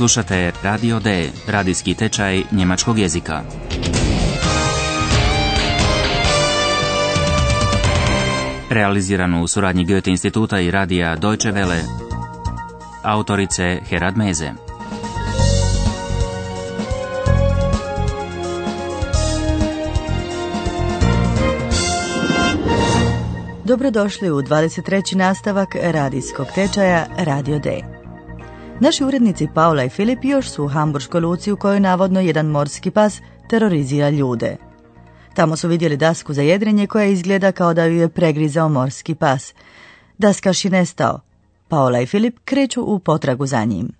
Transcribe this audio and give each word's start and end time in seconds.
Slušate 0.00 0.52
Radio 0.62 1.00
D, 1.00 1.30
radijski 1.46 1.94
tečaj 1.94 2.42
njemačkog 2.52 2.98
jezika. 2.98 3.42
Realiziranu 8.70 9.42
u 9.42 9.48
suradnji 9.48 9.84
Goethe 9.84 10.10
instituta 10.10 10.60
i 10.60 10.70
radija 10.70 11.16
Deutsche 11.16 11.52
Welle. 11.52 11.80
Autorice 13.02 13.78
Herad 13.88 14.16
Meze. 14.16 14.52
Dobrodošli 23.64 24.30
u 24.30 24.42
23. 24.42 25.16
nastavak 25.16 25.68
radijskog 25.82 26.46
tečaja 26.54 27.06
Radio 27.18 27.58
D. 27.58 27.99
Naši 28.80 29.04
urednici 29.04 29.48
Paula 29.54 29.84
i 29.84 29.88
Filip 29.88 30.24
još 30.24 30.50
su 30.50 30.64
u 30.64 30.68
Hamburškoj 30.68 31.20
luci 31.20 31.52
u 31.52 31.56
kojoj 31.56 31.80
navodno 31.80 32.20
jedan 32.20 32.46
morski 32.46 32.90
pas 32.90 33.20
terorizira 33.48 34.10
ljude. 34.10 34.56
Tamo 35.34 35.56
su 35.56 35.68
vidjeli 35.68 35.96
dasku 35.96 36.32
za 36.32 36.42
jedrenje 36.42 36.86
koja 36.86 37.04
izgleda 37.04 37.52
kao 37.52 37.74
da 37.74 37.84
ju 37.84 37.96
je 37.96 38.08
pregrizao 38.08 38.68
morski 38.68 39.14
pas. 39.14 39.54
Daskaš 40.18 40.64
je 40.64 40.70
nestao. 40.70 41.20
Paola 41.68 42.00
i 42.00 42.06
Filip 42.06 42.38
kreću 42.44 42.82
u 42.82 42.98
potragu 42.98 43.46
za 43.46 43.64
njim. 43.64 43.92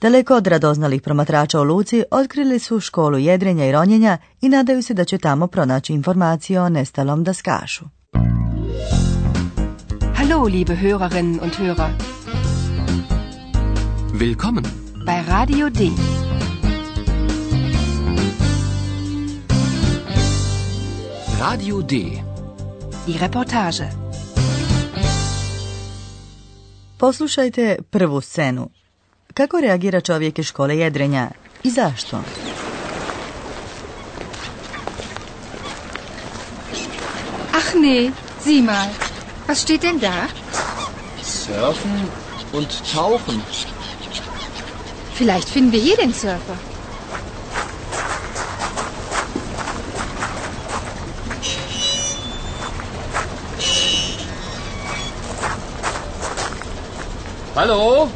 Daleko 0.00 0.34
od 0.34 0.46
radoznalih 0.46 1.02
promatrača 1.02 1.60
u 1.60 1.64
luci 1.64 2.04
otkrili 2.10 2.58
su 2.58 2.80
školu 2.80 3.18
jedrenja 3.18 3.66
i 3.66 3.72
ronjenja 3.72 4.18
i 4.40 4.48
nadaju 4.48 4.82
se 4.82 4.94
da 4.94 5.04
će 5.04 5.18
tamo 5.18 5.46
pronaći 5.46 5.92
informacije 5.92 6.60
o 6.60 6.68
nestalom 6.68 7.24
daskašu. 7.24 7.84
Hallo, 10.14 10.44
liebe 10.44 10.76
Hörerinnen 10.76 11.40
und 11.40 11.52
Hörer. 11.58 12.21
Willkommen. 14.22 14.64
Bei 15.04 15.20
Radio 15.22 15.68
D. 15.68 15.90
Radio 21.40 21.82
D. 21.82 22.22
Die 23.06 23.18
Reportage. 23.18 23.88
Poslušajte 26.98 27.78
prvu 27.90 28.20
scenu. 28.20 28.70
Kako 29.34 29.60
reagira 29.60 30.00
čovjek 30.00 30.38
iz 30.38 30.46
škole 30.46 30.78
jedrenja 30.78 31.30
i 31.64 31.70
zašto? 31.70 32.22
Ach 37.52 37.74
nee, 37.74 38.12
sieh 38.44 38.62
mal. 38.64 38.88
Was 39.48 39.66
steht 39.66 39.82
denn 39.82 39.98
da? 39.98 40.28
Surfen 41.22 42.06
und 42.52 42.70
tauchen. 42.94 43.71
Vielleicht 45.22 45.50
finden 45.50 45.70
wir 45.70 45.78
hier 45.78 45.96
den 45.96 46.12
Surfer. 46.12 46.56
Hallo? 57.54 58.10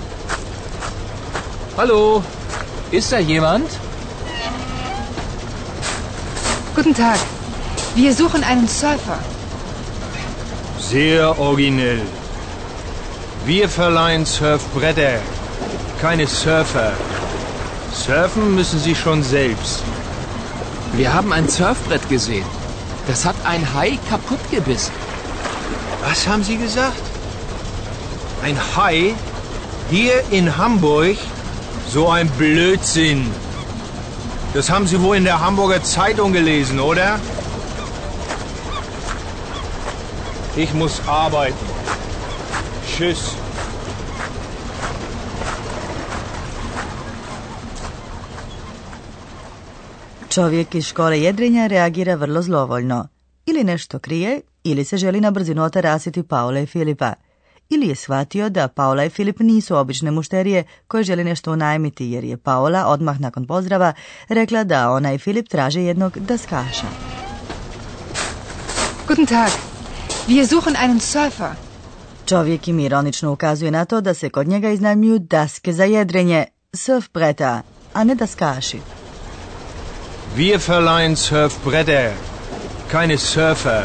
Hallo? 1.76 2.24
Ist 2.90 3.12
da 3.12 3.20
jemand? 3.20 3.70
Guten 6.74 6.92
Tag. 6.92 7.20
Wir 7.94 8.12
suchen 8.12 8.42
einen 8.42 8.66
Surfer. 8.66 9.20
Sehr 10.80 11.38
originell. 11.38 12.02
Wir 13.44 13.68
verleihen 13.68 14.26
Surfbretter, 14.26 15.20
keine 16.00 16.26
Surfer. 16.26 16.92
Surfen 17.92 18.54
müssen 18.54 18.78
Sie 18.78 18.94
schon 18.94 19.22
selbst. 19.22 19.82
Wir 20.94 21.12
haben 21.12 21.32
ein 21.32 21.48
Surfbrett 21.48 22.08
gesehen. 22.08 22.46
Das 23.06 23.24
hat 23.24 23.36
ein 23.44 23.74
Hai 23.74 23.98
kaputt 24.08 24.40
gebissen. 24.50 24.92
Was 26.08 26.26
haben 26.26 26.42
Sie 26.44 26.56
gesagt? 26.56 27.02
Ein 28.42 28.58
Hai? 28.76 29.14
Hier 29.90 30.22
in 30.30 30.56
Hamburg? 30.56 31.16
So 31.88 32.08
ein 32.08 32.28
Blödsinn. 32.30 33.30
Das 34.54 34.70
haben 34.70 34.86
Sie 34.86 35.00
wohl 35.00 35.16
in 35.16 35.24
der 35.24 35.40
Hamburger 35.40 35.82
Zeitung 35.82 36.32
gelesen, 36.32 36.80
oder? 36.80 37.18
Ich 40.56 40.72
muss 40.72 41.00
arbeiten. 41.06 41.66
Tschüss. 42.86 43.36
Čovjek 50.36 50.74
iz 50.74 50.84
škole 50.84 51.20
jedrenja 51.20 51.66
reagira 51.66 52.14
vrlo 52.14 52.42
zlovoljno. 52.42 53.08
Ili 53.46 53.64
nešto 53.64 53.98
krije, 53.98 54.40
ili 54.64 54.84
se 54.84 54.96
želi 54.96 55.20
na 55.20 55.30
brzinu 55.30 55.62
otarasiti 55.62 56.22
Paula 56.22 56.60
i 56.60 56.66
Filipa. 56.66 57.12
Ili 57.68 57.88
je 57.88 57.94
shvatio 57.94 58.48
da 58.48 58.68
Paula 58.68 59.04
i 59.04 59.10
Filip 59.10 59.40
nisu 59.40 59.76
obične 59.76 60.10
mušterije 60.10 60.64
koje 60.88 61.04
želi 61.04 61.24
nešto 61.24 61.52
unajmiti, 61.52 62.06
jer 62.06 62.24
je 62.24 62.36
Paula 62.36 62.86
odmah 62.86 63.20
nakon 63.20 63.46
pozdrava 63.46 63.92
rekla 64.28 64.64
da 64.64 64.90
ona 64.90 65.12
i 65.12 65.18
Filip 65.18 65.48
traže 65.48 65.82
jednog 65.82 66.18
daskaša. 66.18 66.86
Guten 69.08 69.26
Tag. 69.26 69.50
Wir 70.28 70.46
suchen 70.46 70.76
einen 70.76 71.00
Surfer. 71.00 71.50
Čovjek 72.26 72.68
im 72.68 72.78
ironično 72.78 73.32
ukazuje 73.32 73.70
na 73.70 73.84
to 73.84 74.00
da 74.00 74.14
se 74.14 74.30
kod 74.30 74.48
njega 74.48 74.70
iznajmljuju 74.70 75.18
daske 75.18 75.72
za 75.72 75.84
jedrenje, 75.84 76.44
surfbreta, 76.72 77.62
a 77.92 78.04
ne 78.04 78.14
daskaši. 78.14 78.95
Wir 80.34 80.58
verleihen 80.68 81.16
Surfbretter, 81.16 82.10
keine 82.90 83.18
Surfer. 83.18 83.82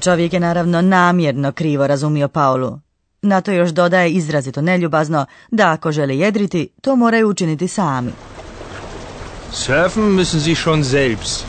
Čovjek 0.00 0.32
je 0.32 0.40
naravno 0.40 0.82
namjerno 0.82 1.52
krivo 1.52 1.86
razumio 1.86 2.28
Paulu. 2.28 2.78
Na 3.22 3.40
to 3.40 3.52
još 3.52 3.70
dodaje 3.70 4.10
izrazito 4.10 4.60
neljubazno 4.62 5.26
da 5.50 5.72
ako 5.72 5.92
žele 5.92 6.18
jedriti, 6.18 6.68
to 6.80 6.96
moraju 6.96 7.28
učiniti 7.28 7.68
sami. 7.68 8.12
Surfen 9.52 10.04
müssen 10.04 10.40
Sie 10.40 10.54
schon 10.54 10.84
selbst. 10.84 11.44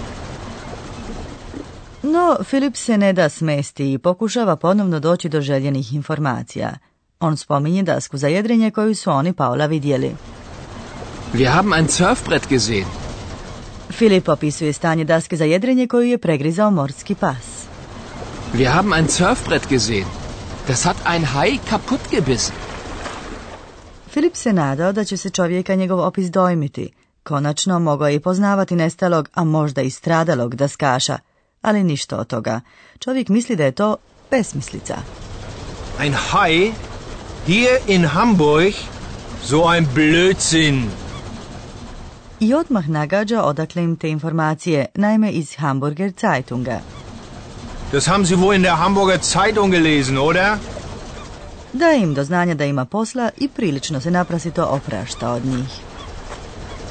No, 2.04 2.38
Filip 2.44 2.76
se 2.76 2.98
ne 2.98 3.14
da 3.14 3.30
smesti 3.30 3.94
i 3.94 3.98
pokušava 3.98 4.56
ponovno 4.56 5.00
doći 5.00 5.30
do 5.30 5.42
željenih 5.42 5.94
informacija. 5.94 6.78
On 7.20 7.38
spominje 7.38 7.84
dasku 7.84 8.18
za 8.18 8.28
jedrenje 8.28 8.72
koju 8.72 8.96
su 8.96 9.12
oni 9.12 9.34
Paula 9.34 9.66
vidjeli. 9.66 10.16
Wir 11.34 11.54
haben 11.54 11.74
ein 11.74 11.88
Surfbrett 11.88 12.50
gesehen. 12.50 12.88
Filip 13.90 14.30
opisuje 14.30 14.74
stanje 14.74 15.04
daske 15.04 15.38
za 15.38 15.46
jedrenje 15.46 15.88
koju 15.88 16.08
je 16.08 16.18
pregrizao 16.18 16.72
morski 16.72 17.16
pas. 17.16 17.66
Wir 18.54 18.70
haben 18.74 18.94
ein 18.94 19.08
Surfbrett 19.08 19.70
gesehen. 19.70 20.08
Das 20.68 20.86
hat 20.86 20.98
ein 21.06 21.24
Hai 21.24 21.60
kaputt 21.70 22.10
gebissen. 22.12 22.56
Filip 24.12 24.36
se 24.36 24.54
nadao 24.54 24.92
da 24.92 25.04
će 25.04 25.18
se 25.18 25.30
čovjeka 25.30 25.76
njegov 25.76 26.00
opis 26.00 26.32
dojmiti. 26.32 26.92
Konačno 27.24 27.80
mogao 27.80 28.08
je 28.08 28.16
i 28.16 28.20
poznavati 28.20 28.76
nestalog, 28.76 29.30
a 29.34 29.44
možda 29.44 29.82
i 29.82 29.90
stradalog 29.90 30.56
daskaša, 30.56 31.18
ali 31.62 31.84
ništa 31.84 32.18
od 32.18 32.28
toga. 32.28 32.62
Čovjek 33.00 33.30
misli 33.30 33.56
da 33.56 33.64
je 33.64 33.72
to 33.72 33.96
besmislica. 34.32 34.98
Ein 36.00 36.14
Hai? 36.14 36.74
Hier 37.48 37.78
in 37.88 38.06
Hamburg? 38.06 38.74
So 39.44 39.68
ein 39.68 39.88
Blödsinn. 39.96 41.09
I 42.40 42.54
odmah 42.54 42.90
nagađa 42.90 43.44
odakle 43.44 43.84
im 43.84 43.96
te 43.96 44.10
informacije, 44.10 44.86
naime 44.96 45.32
iz 45.32 45.56
Hamburger 45.56 46.12
Zeitunga. 46.22 46.80
Das 47.92 48.08
haben 48.08 48.26
Sie 48.26 48.38
wohl 48.38 48.56
in 48.56 48.62
der 48.62 48.76
Hamburger 48.76 49.20
Zeitung 49.22 49.72
gelesen, 49.72 50.18
oder? 50.18 50.58
Da 51.74 51.92
im 51.92 52.14
do 52.14 52.24
znanja 52.24 52.54
da 52.54 52.66
ima 52.66 52.86
posla 52.86 53.30
i 53.38 53.48
prilično 53.48 54.02
se 54.02 54.12
naprasito 54.12 54.64
oprašta 54.64 55.32
od 55.32 55.46
njih. 55.46 55.70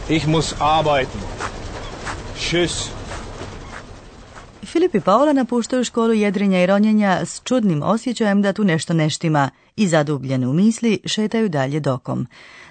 Ich 0.08 0.26
muss 0.26 0.54
arbeiten. 0.60 1.20
Tschüss. 2.38 2.88
Filip 4.64 4.94
i 4.94 5.00
Paola 5.00 5.32
napuštaju 5.32 5.84
školu 5.84 6.12
jedrenja 6.12 6.62
i 6.62 6.66
ronjenja 6.66 7.20
s 7.26 7.40
čudnim 7.44 7.82
osjećajem 7.82 8.42
da 8.42 8.52
tu 8.52 8.64
nešto 8.64 8.94
neštima 8.94 9.50
i 9.76 9.88
zadubljeni 9.88 10.46
u 10.46 10.52
misli 10.52 10.98
šetaju 11.04 11.48
dalje 11.48 11.80
dokom. 11.80 12.26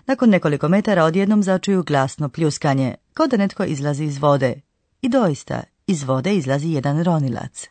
Nakon 0.08 0.30
nekoliko 0.30 0.68
metara 0.70 1.04
odjednom 1.04 1.44
začuju 1.44 1.84
glasno 1.84 2.30
pljuskanje, 2.30 2.96
kao 3.14 3.28
da 3.28 3.38
netko 3.38 3.64
izlazi 3.64 4.04
iz 4.04 4.18
vode. 4.18 4.62
I 5.02 5.10
doista, 5.10 5.64
iz 5.88 6.04
vode 6.04 6.36
izlazi 6.36 6.70
jedan 6.70 7.04
ronilac. 7.04 7.68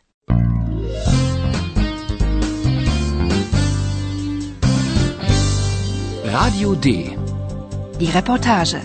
Radio 6.25 6.75
D. 6.75 6.89
Die 7.99 8.11
Reportage. 8.13 8.77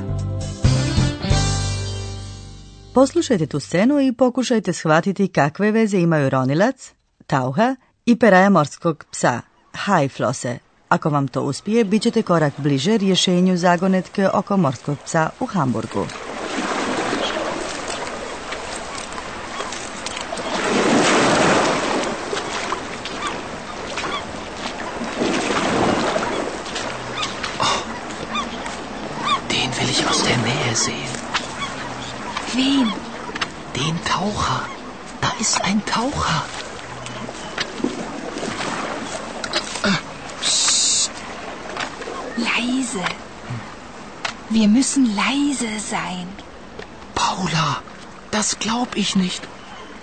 Poslušajte 2.95 3.47
tu 3.47 3.61
scenu 3.61 4.01
i 4.01 4.13
pokušajte 4.13 4.73
shvatiti 4.73 5.29
kakve 5.29 5.71
veze 5.71 5.99
imaju 5.99 6.31
ronilac, 6.31 6.93
tauha 7.27 7.77
i 8.07 8.19
peraja 8.19 8.51
morskog 8.51 9.05
psa, 9.11 9.41
hajflose, 9.73 10.59
Ako 10.93 11.11
vam 11.11 11.29
to 11.29 11.43
uspije, 11.43 11.85
bit 11.85 12.03
ćete 12.03 12.23
korak 12.23 12.53
bliže 12.59 12.97
rješenju 12.97 13.57
zagonetke 13.57 14.29
oko 14.35 14.57
morskog 14.57 14.99
psa 15.05 15.31
u 15.41 15.47
Hamburgu. 15.47 16.22
Wir 44.55 44.69
müssen 44.69 45.17
leise 45.17 45.81
sein. 45.81 46.29
Paula, 47.15 47.83
das 48.31 48.59
glaub 48.59 48.97
ich 48.97 49.17
nicht. 49.17 49.43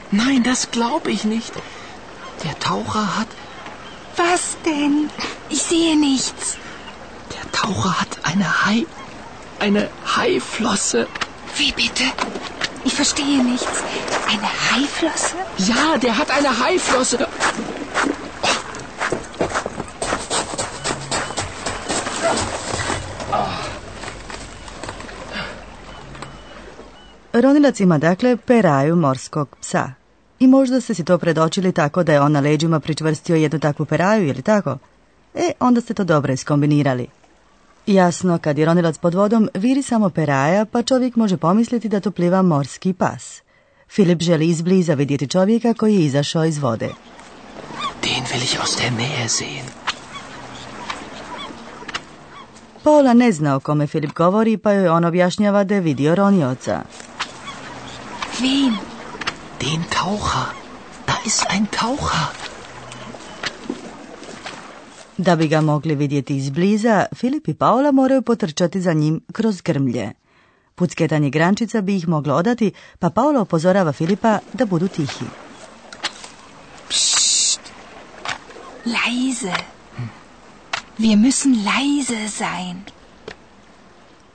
Nein, 0.09 0.41
das 0.43 0.71
glaub 0.71 1.07
ich 1.07 1.23
nicht. 1.23 1.53
Der 2.43 2.57
Taucher 2.57 3.15
hat. 3.15 3.27
Was 4.17 4.57
denn? 4.65 5.11
Ich 5.49 5.61
sehe 5.61 5.95
nichts. 5.95 6.57
Der 7.35 7.51
Taucher 7.51 8.01
hat 8.01 8.17
eine 8.23 8.65
Hai. 8.65 8.87
Eine 9.59 9.87
Haiflosse. 10.15 11.07
Wie 11.55 11.71
bitte? 11.71 12.05
Ich 12.85 12.95
verstehe 12.95 13.43
nichts. 13.43 13.83
Eine 14.27 14.49
Haiflosse? 14.71 15.35
Ja, 15.59 15.99
der 15.99 16.17
hat 16.17 16.31
eine 16.31 16.59
Haiflosse. 16.59 17.27
Ronilac 27.41 27.79
ima 27.79 27.97
dakle 27.97 28.37
peraju 28.37 28.95
morskog 28.95 29.55
psa. 29.61 29.91
I 30.39 30.47
možda 30.47 30.81
ste 30.81 30.93
si 30.93 31.03
to 31.03 31.17
predočili 31.17 31.71
tako 31.71 32.03
da 32.03 32.13
je 32.13 32.21
on 32.21 32.31
na 32.31 32.39
leđima 32.39 32.79
pričvrstio 32.79 33.35
jednu 33.35 33.59
takvu 33.59 33.85
peraju, 33.85 34.27
ili 34.27 34.41
tako? 34.41 34.77
E, 35.35 35.51
onda 35.59 35.81
ste 35.81 35.93
to 35.93 36.03
dobro 36.03 36.33
iskombinirali. 36.33 37.07
Jasno, 37.87 38.37
kad 38.37 38.57
je 38.57 38.65
ronilac 38.65 38.97
pod 38.97 39.13
vodom, 39.13 39.49
viri 39.53 39.81
samo 39.81 40.09
peraja, 40.09 40.65
pa 40.65 40.83
čovjek 40.83 41.15
može 41.15 41.37
pomisliti 41.37 41.89
da 41.89 41.99
to 41.99 42.11
pliva 42.11 42.41
morski 42.41 42.93
pas. 42.93 43.41
Filip 43.89 44.21
želi 44.21 44.47
izbliza 44.47 44.93
vidjeti 44.93 45.27
čovjeka 45.27 45.73
koji 45.73 45.95
je 45.95 46.05
izašao 46.05 46.45
iz 46.45 46.57
vode. 46.57 46.89
Den 48.03 48.23
will 48.23 48.43
ich 48.43 48.59
aus 48.59 48.77
der 48.77 48.91
Nähe 48.91 49.27
sehen. 49.27 49.65
Paula 52.83 53.13
ne 53.13 53.31
zna 53.31 53.55
o 53.55 53.59
kome 53.59 53.87
Filip 53.87 54.13
govori, 54.13 54.57
pa 54.57 54.71
joj 54.71 54.87
on 54.87 55.05
objašnjava 55.05 55.63
da 55.63 55.75
je 55.75 55.81
vidio 55.81 56.15
ronioca. 56.15 56.81
Wen? 58.41 58.77
Den 59.61 59.81
Taucher. 59.89 60.53
Da 61.07 61.15
ist 61.25 61.45
ein 61.49 61.67
Taucher. 61.71 62.31
Da 65.17 65.35
bi 65.35 65.47
ga 65.47 65.61
mogli 65.61 65.95
vidjeti 65.95 66.35
izbliza, 66.37 67.05
Filip 67.15 67.47
i 67.47 67.53
Paula 67.53 67.91
moraju 67.91 68.21
potrčati 68.21 68.81
za 68.81 68.93
njim 68.93 69.21
kroz 69.33 69.61
grmlje. 69.61 70.11
Pucketanje 70.75 71.29
grančica 71.29 71.81
bi 71.81 71.95
ih 71.95 72.07
moglo 72.07 72.35
odati, 72.35 72.71
pa 72.99 73.09
Paula 73.09 73.41
upozorava 73.41 73.91
Filipa 73.91 74.39
da 74.53 74.65
budu 74.65 74.87
tihi. 74.87 75.25
Leise. 78.85 79.53
Wir 80.97 81.17
müssen 81.17 81.53
leise 81.63 82.29
sein. 82.29 82.98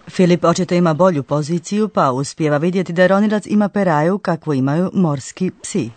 Filip 0.09 0.45
očito 0.45 0.75
ima 0.75 0.95
bolju 0.95 1.23
poziciju, 1.23 1.89
pa 1.89 2.13
uspijeva 2.13 2.57
vidjeti 2.57 2.93
da 2.93 3.07
Ronilac 3.07 3.47
ima 3.47 3.69
peraju 3.69 4.19
kakvu 4.19 4.55
imaju 4.55 4.91
morski 4.95 5.51
psi. 5.63 5.91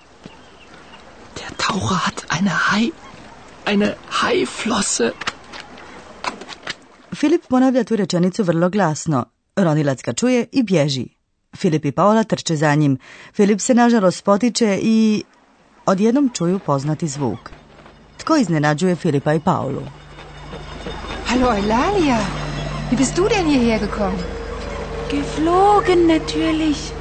Der 1.35 1.51
Taucher 1.57 1.97
hat 2.05 2.25
eine 2.37 2.49
Hai. 2.49 2.91
Eine 3.65 3.93
Haiflosse. 4.09 5.11
Filip 7.15 7.47
ponavlja 7.49 7.83
tu 7.83 7.95
rečenicu 7.95 8.43
vrlo 8.43 8.69
glasno. 8.69 9.25
Ronilac 9.55 10.01
ga 10.03 10.13
čuje 10.13 10.47
i 10.51 10.63
bježi. 10.63 11.07
Filip 11.55 11.85
i 11.85 11.91
Paola 11.91 12.23
trče 12.23 12.55
za 12.55 12.75
njim. 12.75 12.97
Filip 13.33 13.61
se 13.61 13.73
nažalost 13.73 14.23
potiče 14.23 14.79
i 14.81 15.23
odjednom 15.85 16.29
čuju 16.33 16.59
poznati 16.59 17.07
zvuk. 17.07 17.51
Tko 18.17 18.37
iznenađuje 18.37 18.95
Filipa 18.95 19.33
i 19.33 19.39
Paulu? 19.39 19.81
Hallo 21.25 21.55
Eulalia, 21.57 22.17
wie 22.89 22.95
bist 22.95 23.17
du 23.17 23.27
denn 23.27 23.45
hierher 23.45 23.79
gekommen? 23.79 24.19
Geflogen 25.09 26.07
natürlich. 26.07 26.91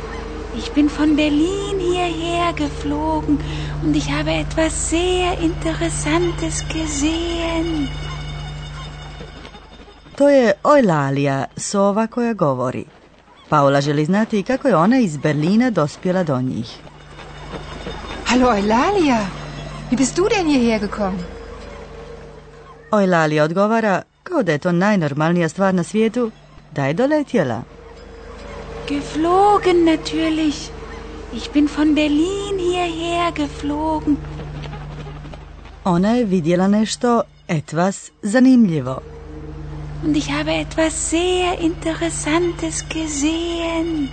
Ich 0.59 0.71
bin 0.73 0.88
von 0.88 1.17
Berlin 1.17 1.79
hierher 1.79 2.53
geflogen 2.53 3.38
und 3.83 3.97
ich 3.97 4.11
habe 4.11 4.31
etwas 4.31 4.91
sehr 4.91 5.38
Interessantes 5.38 6.65
gesehen. 6.69 7.88
To 10.17 10.29
je 10.29 10.53
Ojlalija, 10.62 11.44
sova 11.56 12.06
koja 12.06 12.33
govori. 12.33 12.85
Paula 13.49 13.81
želi 13.81 14.05
znati 14.05 14.43
kako 14.43 14.69
je 14.69 14.77
ona 14.77 14.99
iz 14.99 15.17
Berlina 15.17 15.71
dospjela 15.71 16.23
do 16.23 16.41
njih. 16.41 16.77
Hallo 18.27 18.56
Eulalia, 18.56 19.19
wie 19.91 19.97
bist 19.97 20.17
du 20.17 20.29
denn 20.29 20.47
hierher 20.47 20.81
gekommen? 20.81 21.21
Ojlalija 22.91 23.44
odgovara, 23.44 24.03
kao 24.28 24.43
da 24.43 24.52
je 24.52 24.58
to 24.58 24.73
najnormalnija 24.73 25.49
stvar 25.49 25.75
na 25.75 25.82
svijetu, 25.82 26.31
da 26.73 26.87
je 26.87 26.93
doletjela. 26.93 27.62
Geflogen 28.88 29.84
natürlich. 29.84 30.56
Ich 31.34 31.52
bin 31.55 31.69
von 31.76 31.94
Berlin 31.94 32.58
hierher 32.58 33.32
geflogen. 33.37 34.17
Ona 35.84 36.11
je 36.11 36.25
vidjela 36.25 36.69
nešto 36.69 37.23
etwas 37.49 38.11
zanimljivo. 38.23 39.00
Und 40.05 40.17
ich 40.17 40.31
habe 40.31 40.61
etwas 40.61 41.11
sehr 41.11 41.56
Interessantes 41.61 42.84
gesehen. 42.94 44.08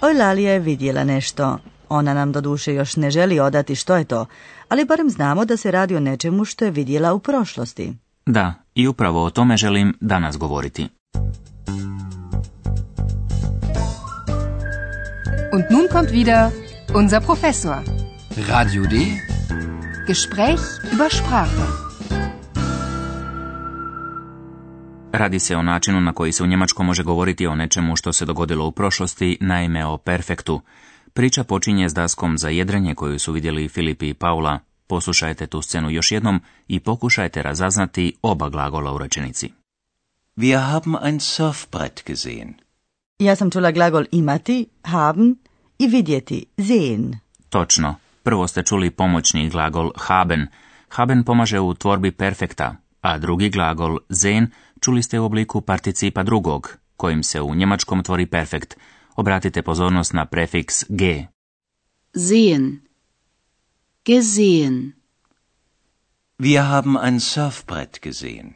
Ojlalija 0.00 0.52
je 0.52 0.58
vidjela 0.58 1.04
nešto. 1.04 1.58
Ona 1.92 2.14
nam 2.14 2.32
doduše 2.32 2.74
još 2.74 2.96
ne 2.96 3.10
želi 3.10 3.40
odati 3.40 3.74
što 3.74 3.96
je 3.96 4.04
to, 4.04 4.26
ali 4.68 4.84
barem 4.84 5.10
znamo 5.10 5.44
da 5.44 5.56
se 5.56 5.70
radi 5.70 5.96
o 5.96 6.00
nečemu 6.00 6.44
što 6.44 6.64
je 6.64 6.70
vidjela 6.70 7.12
u 7.12 7.18
prošlosti. 7.18 7.96
Da, 8.26 8.54
i 8.74 8.88
upravo 8.88 9.24
o 9.24 9.30
tome 9.30 9.56
želim 9.56 9.94
danas 10.00 10.38
govoriti. 10.38 10.88
Und 15.52 15.64
nun 15.70 15.86
kommt 15.92 16.10
wieder 16.10 16.50
unser 16.94 17.22
Professor. 17.22 17.76
Radio 18.48 18.82
D. 18.82 18.96
Gespräch 20.08 20.62
über 20.92 21.10
Sprache. 21.10 21.66
Radi 25.12 25.38
se 25.38 25.56
o 25.56 25.62
načinu 25.62 26.00
na 26.00 26.12
koji 26.12 26.32
se 26.32 26.42
u 26.42 26.46
Njemačkom 26.46 26.86
može 26.86 27.02
govoriti 27.02 27.46
o 27.46 27.54
nečemu 27.54 27.96
što 27.96 28.12
se 28.12 28.24
dogodilo 28.24 28.66
u 28.66 28.72
prošlosti, 28.72 29.38
naime 29.40 29.86
o 29.86 29.98
perfektu. 29.98 30.60
Priča 31.14 31.44
počinje 31.44 31.88
s 31.88 31.94
daskom 31.94 32.38
za 32.38 32.48
jedrenje 32.48 32.94
koju 32.94 33.18
su 33.18 33.32
vidjeli 33.32 33.68
Filipi 33.68 34.08
i 34.08 34.14
Paula. 34.14 34.58
Poslušajte 34.86 35.46
tu 35.46 35.62
scenu 35.62 35.90
još 35.90 36.12
jednom 36.12 36.40
i 36.68 36.80
pokušajte 36.80 37.42
razaznati 37.42 38.16
oba 38.22 38.48
glagola 38.48 38.92
u 38.92 38.98
rečenici. 38.98 39.52
Wir 40.36 40.70
haben 40.70 40.96
ein 41.02 41.20
Surfbrett 41.20 42.06
gesehen. 42.06 42.54
Ja 43.18 43.36
sam 43.36 43.50
čula 43.50 43.70
glagol 43.70 44.04
imati, 44.12 44.66
haben 44.82 45.36
i 45.78 45.86
vidjeti, 45.86 46.46
sehen. 46.56 47.14
Točno. 47.48 47.94
Prvo 48.22 48.46
ste 48.48 48.62
čuli 48.62 48.90
pomoćni 48.90 49.48
glagol 49.48 49.90
haben. 49.96 50.46
Haben 50.88 51.24
pomaže 51.24 51.60
u 51.60 51.74
tvorbi 51.74 52.10
perfekta, 52.10 52.76
a 53.00 53.18
drugi 53.18 53.50
glagol 53.50 53.98
sehen 54.10 54.46
čuli 54.80 55.02
ste 55.02 55.20
u 55.20 55.24
obliku 55.24 55.60
participa 55.60 56.22
drugog, 56.22 56.76
kojim 56.96 57.22
se 57.22 57.40
u 57.40 57.54
njemačkom 57.54 58.02
tvori 58.02 58.26
perfekt. 58.26 58.76
Obratite 59.16 59.62
pozornost 59.62 60.12
na 60.12 60.26
prefiks 60.26 60.84
g. 60.88 61.26
Sehen. 62.14 62.80
Gesehen. 64.04 64.92
Wir 66.38 66.62
haben 66.62 66.96
ein 66.96 67.20
Surfbrett 67.20 67.98
gesehen. 68.02 68.54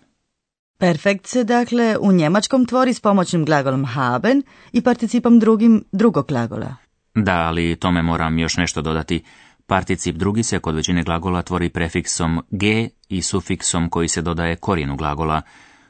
Perfekt 0.78 1.26
se 1.26 1.44
dakle 1.44 1.98
u 2.00 2.12
njemačkom 2.12 2.66
tvori 2.66 2.94
s 2.94 3.00
pomoćnim 3.00 3.44
glagolom 3.44 3.84
haben 3.84 4.42
i 4.72 4.82
participom 4.82 5.38
drugim 5.38 5.84
drugog 5.92 6.26
glagola. 6.28 6.76
Da, 7.14 7.32
ali 7.32 7.76
tome 7.76 8.02
moram 8.02 8.38
još 8.38 8.56
nešto 8.56 8.82
dodati. 8.82 9.24
Particip 9.66 10.16
drugi 10.16 10.42
se 10.42 10.58
kod 10.58 10.74
većine 10.74 11.02
glagola 11.02 11.42
tvori 11.42 11.68
prefiksom 11.68 12.42
g 12.50 12.88
i 13.08 13.22
sufiksom 13.22 13.90
koji 13.90 14.08
se 14.08 14.22
dodaje 14.22 14.56
korijenu 14.56 14.96
glagola. 14.96 15.42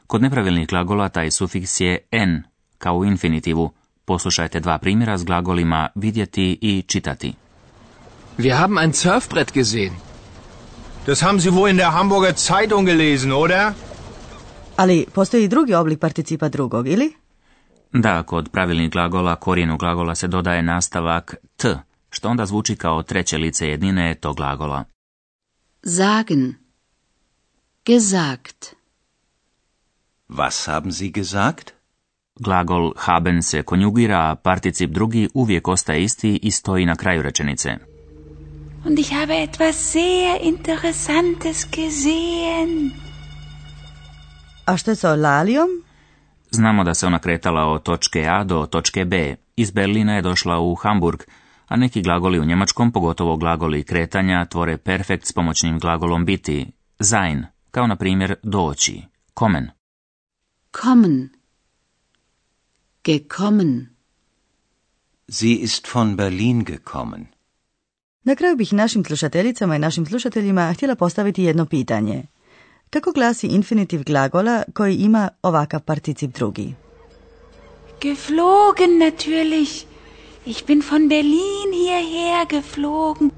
Kod 0.07 0.21
nepravilnih 0.21 0.67
glagola 0.67 1.09
taj 1.09 1.31
sufiks 1.31 1.81
je 1.81 2.07
n, 2.11 2.43
kao 2.77 2.97
u 2.97 3.05
infinitivu. 3.05 3.73
Poslušajte 4.07 4.59
dva 4.59 4.77
primjera 4.77 5.17
s 5.17 5.25
glagolima 5.25 5.89
vidjeti 5.95 6.59
i 6.61 6.81
čitati. 6.87 7.33
Wir 8.37 8.57
haben 8.61 8.77
ein 8.77 8.93
Surfbrett 8.93 9.53
gesehen. 9.53 9.93
Das 11.05 11.23
haben 11.23 11.39
Sie 11.39 11.51
wohl 11.51 11.69
in 11.69 11.77
der 11.77 11.91
Hamburger 11.91 12.33
Zeitung 12.35 12.85
gelesen, 12.85 13.31
oder? 13.31 13.73
Ali 14.75 15.05
postoji 15.13 15.43
i 15.43 15.47
drugi 15.47 15.73
oblik 15.73 15.99
participa 15.99 16.49
drugog, 16.49 16.87
ili? 16.87 17.13
Da, 17.93 18.23
kod 18.23 18.49
pravilnih 18.51 18.91
glagola 18.91 19.35
korijenu 19.35 19.77
glagola 19.77 20.15
se 20.15 20.27
dodaje 20.27 20.61
nastavak 20.61 21.35
t, 21.57 21.77
što 22.09 22.29
onda 22.29 22.45
zvuči 22.45 22.75
kao 22.75 23.03
treće 23.03 23.37
lice 23.37 23.67
jednine 23.67 24.15
tog 24.15 24.35
glagola. 24.35 24.83
Sagen. 25.83 26.53
Gesagt. 27.85 28.75
Was 30.29 30.67
haben 30.71 30.91
Sie 30.91 31.11
gesagt? 31.11 31.76
Glagol 32.39 32.91
haben 32.97 33.43
se 33.43 33.63
konjugira, 33.63 34.17
a 34.17 34.35
particip 34.35 34.91
drugi 34.91 35.29
uvijek 35.33 35.67
ostaje 35.67 36.03
isti 36.03 36.39
i 36.41 36.51
stoji 36.51 36.85
na 36.85 36.95
kraju 36.95 37.21
rečenice. 37.21 37.77
Und 38.85 38.99
ich 38.99 39.13
habe 39.13 39.33
etwas 39.33 39.75
sehr 39.75 40.37
Interessantes 40.41 41.65
gesehen. 41.71 42.91
A 44.65 44.77
što 44.77 44.91
je 44.91 44.95
sa 44.95 45.15
Lalijom? 45.15 45.67
Znamo 46.51 46.83
da 46.83 46.93
se 46.93 47.07
ona 47.07 47.19
kretala 47.19 47.65
od 47.65 47.83
točke 47.83 48.27
A 48.29 48.43
do 48.43 48.65
točke 48.65 49.05
B. 49.05 49.35
Iz 49.55 49.71
Berlina 49.71 50.15
je 50.15 50.21
došla 50.21 50.59
u 50.59 50.75
Hamburg, 50.75 51.19
a 51.67 51.75
neki 51.75 52.01
glagoli 52.01 52.39
u 52.39 52.45
njemačkom, 52.45 52.91
pogotovo 52.91 53.37
glagoli 53.37 53.83
kretanja, 53.83 54.45
tvore 54.45 54.77
perfekt 54.77 55.25
s 55.25 55.33
pomoćnim 55.33 55.79
glagolom 55.79 56.25
biti, 56.25 56.71
sein, 56.99 57.45
kao 57.71 57.87
na 57.87 57.95
primjer 57.95 58.35
doći, 58.43 59.01
kommen. 59.33 59.69
Kommen. 60.71 61.36
Gekommen. 63.07 63.95
Sie 65.29 65.53
ist 65.53 65.87
von 65.93 66.17
Berlin 66.17 66.65
gekommen. 66.65 67.27
Na 68.23 68.35
kraju 68.35 68.55
bih 68.55 68.73
našim 68.73 69.05
slušateljicama 69.05 69.75
i 69.75 69.79
našim 69.79 70.05
slušateljima 70.05 70.73
htjela 70.73 70.95
postaviti 70.95 71.43
jedno 71.43 71.65
pitanje. 71.65 72.23
Kako 72.89 73.11
glasi 73.11 73.47
infinitiv 73.47 74.03
glagola 74.03 74.63
koji 74.73 74.95
ima 74.95 75.29
ovakav 75.41 75.81
particip 75.81 76.31
drugi? 76.35 76.73
Geflogen 78.01 78.89
natürlich. 78.99 79.85
Ich 80.45 80.65
bin 80.67 80.83
von 80.91 81.09
Berlin 81.09 81.69
hierher 81.73 82.47
geflogen. 82.49 83.29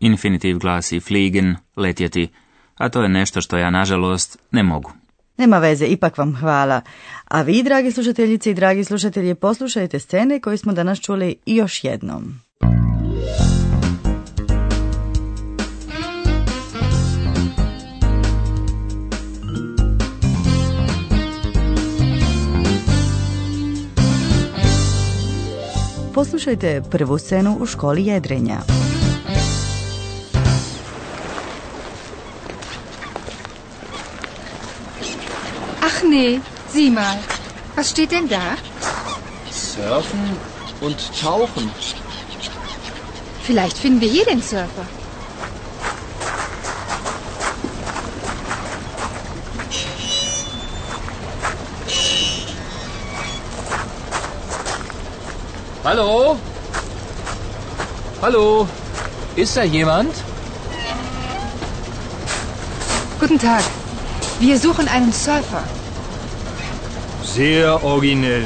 Infinitiv 0.00 0.58
glasi 0.58 1.00
fliegen, 1.00 1.56
letjeti, 1.76 2.28
a 2.74 2.88
to 2.88 3.02
je 3.02 3.08
nešto 3.08 3.40
što 3.40 3.56
ja 3.56 3.70
nažalost 3.70 4.38
ne 4.50 4.62
mogu. 4.62 5.01
Nema 5.42 5.58
veze, 5.58 5.86
ipak 5.86 6.18
vam 6.18 6.36
hvala. 6.36 6.80
A 7.28 7.42
vi, 7.42 7.62
dragi 7.62 7.92
slušateljice 7.92 8.50
i 8.50 8.54
dragi 8.54 8.84
slušatelji, 8.84 9.34
poslušajte 9.34 9.98
scene 9.98 10.40
koje 10.40 10.56
smo 10.56 10.72
danas 10.72 11.00
čuli 11.00 11.36
još 11.46 11.84
jednom. 11.84 12.34
Poslušajte 26.14 26.82
prvu 26.90 27.18
scenu 27.18 27.58
u 27.60 27.66
školi 27.66 28.06
jedrenja. 28.06 28.58
Ach 36.02 36.08
nee, 36.08 36.40
sieh 36.68 36.90
mal. 36.90 37.16
Was 37.76 37.90
steht 37.90 38.10
denn 38.10 38.28
da? 38.28 38.56
Surfen 39.52 40.36
und 40.80 40.98
tauchen. 41.20 41.70
Vielleicht 43.42 43.78
finden 43.78 44.00
wir 44.00 44.08
hier 44.08 44.24
den 44.24 44.42
Surfer. 44.42 44.86
Hallo? 55.84 56.36
Hallo? 58.22 58.68
Ist 59.36 59.56
da 59.56 59.62
jemand? 59.62 60.14
Guten 63.20 63.38
Tag. 63.38 63.62
Wir 64.40 64.58
suchen 64.58 64.88
einen 64.88 65.12
Surfer. 65.12 65.62
Sehr 67.34 67.82
originell. 67.82 68.44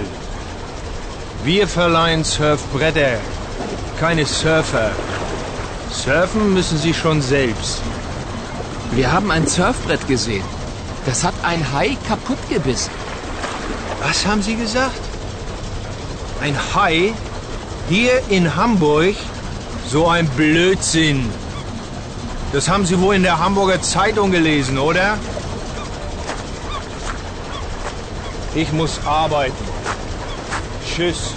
Wir 1.42 1.66
verleihen 1.66 2.22
Surfbretter, 2.22 3.18
keine 3.98 4.24
Surfer. 4.24 4.92
Surfen 5.90 6.54
müssen 6.54 6.78
Sie 6.78 6.94
schon 6.94 7.20
selbst. 7.20 7.82
Wir 8.92 9.10
haben 9.10 9.32
ein 9.32 9.44
Surfbrett 9.48 10.06
gesehen. 10.06 10.44
Das 11.04 11.24
hat 11.24 11.34
ein 11.42 11.72
Hai 11.72 11.96
kaputt 12.06 12.38
gebissen. 12.48 12.92
Was 14.06 14.24
haben 14.24 14.42
Sie 14.42 14.54
gesagt? 14.54 15.00
Ein 16.40 16.56
Hai? 16.72 17.12
Hier 17.88 18.22
in 18.28 18.54
Hamburg? 18.54 19.16
So 19.90 20.06
ein 20.06 20.28
Blödsinn. 20.28 21.28
Das 22.52 22.68
haben 22.68 22.86
Sie 22.86 23.00
wohl 23.00 23.16
in 23.16 23.24
der 23.24 23.40
Hamburger 23.40 23.82
Zeitung 23.82 24.30
gelesen, 24.30 24.78
oder? 24.78 25.18
Ich 28.56 28.72
muss 28.72 29.00
arbeiten. 29.06 29.64
Tschüss. 30.86 31.34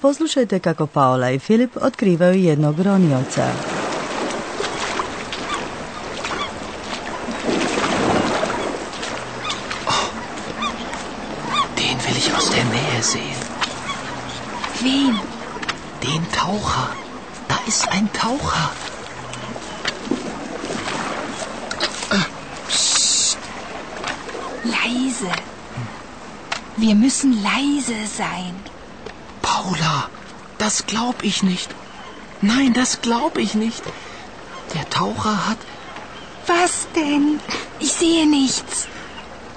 Poslušajte 0.00 0.58
kako 0.58 0.86
Paola 0.86 1.30
i 1.30 1.38
Filip 1.38 1.76
otkrivaju 1.76 2.34
jednog 2.34 2.80
ronioca. 2.80 3.46
Den 11.76 11.96
will 12.06 12.16
ich 12.16 12.34
aus 12.36 12.50
der 12.50 12.64
Nähe 12.64 13.02
sehen. 13.02 13.42
Wen? 14.82 15.18
Den 16.02 16.22
Taucher. 16.32 16.88
Da 17.48 17.56
ist 17.68 17.88
ein 17.90 18.08
Taucher. 18.12 18.87
Leise. 25.20 25.32
Wir 26.76 26.94
müssen 26.94 27.42
leise 27.42 28.06
sein. 28.06 28.54
Paula, 29.42 30.08
das 30.58 30.86
glaub 30.86 31.22
ich 31.22 31.42
nicht. 31.42 31.70
Nein, 32.40 32.72
das 32.72 33.00
glaub 33.00 33.36
ich 33.36 33.54
nicht. 33.54 33.82
Der 34.74 34.88
Taucher 34.90 35.48
hat. 35.48 35.58
Was 36.46 36.86
denn? 36.94 37.40
Ich 37.80 37.92
sehe 37.92 38.26
nichts. 38.28 38.86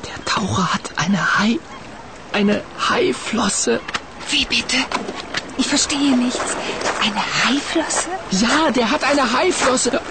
Der 0.08 0.26
Taucher 0.26 0.74
hat 0.74 0.98
eine 0.98 1.38
Hai. 1.38 1.60
eine 2.34 2.64
Haiflosse. 2.90 3.82
Wie 4.30 4.46
bitte? 4.46 4.78
Ich 5.58 5.68
verstehe 5.68 6.16
nichts. 6.18 6.56
Eine 7.02 7.24
Haiflosse? 7.46 8.08
Ja, 8.32 8.72
der 8.72 8.90
hat 8.90 9.04
eine 9.04 9.32
Haiflosse. 9.32 10.02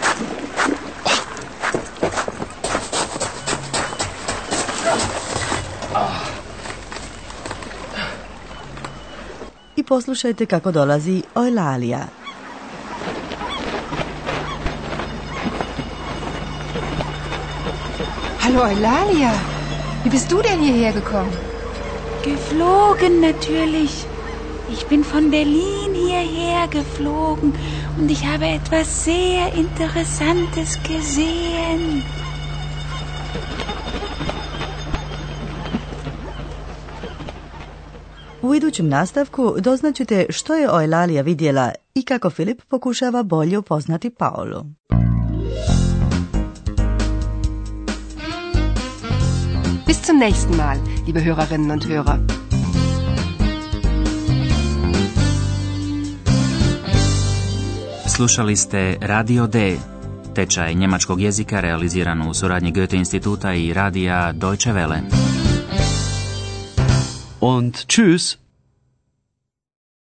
Poslušajte 9.90 10.46
kako 10.46 10.70
dolazi 10.70 11.22
Eulalia. 11.36 12.00
Hallo 18.42 18.60
Eulalia. 18.68 19.32
Wie 20.04 20.10
bist 20.10 20.30
du 20.30 20.42
denn 20.42 20.60
hierher 20.60 20.92
gekommen? 20.92 21.32
Geflogen 22.24 23.20
natürlich. 23.20 23.92
Ich 24.72 24.86
bin 24.86 25.02
von 25.04 25.30
Berlin 25.30 25.90
hierher 26.06 26.68
geflogen 26.68 27.52
und 27.98 28.10
ich 28.10 28.22
habe 28.32 28.46
etwas 28.46 29.04
sehr 29.04 29.52
Interessantes 29.54 30.78
gesehen. 30.90 32.04
U 38.50 38.54
idućem 38.54 38.88
nastavku 38.88 39.54
doznaćete 39.60 40.26
što 40.28 40.54
je 40.54 40.64
Eulalia 40.64 41.22
vidjela 41.22 41.72
i 41.94 42.02
kako 42.02 42.30
Filip 42.30 42.62
pokušava 42.68 43.22
bolje 43.22 43.58
upoznati 43.58 44.10
Paolu. 44.10 44.64
Bis 49.86 50.06
zum 50.06 50.16
nächsten 50.16 50.56
Mal, 50.56 50.76
liebe 51.06 51.20
Hörerinnen 51.20 51.72
und 51.72 51.84
Hörer. 51.84 52.18
Slušali 58.16 58.56
ste 58.56 58.96
Radio 59.00 59.46
D, 59.46 59.76
tečaj 60.34 60.74
njemačkog 60.74 61.20
jezika 61.20 61.60
realiziran 61.60 62.28
u 62.28 62.34
suradnji 62.34 62.72
Goethe 62.72 62.96
instituta 62.96 63.54
i 63.54 63.72
radija 63.72 64.32
Deutsche 64.32 64.72
Welle. 64.72 65.29
Und 67.40 67.88
tschüss. 67.88 68.38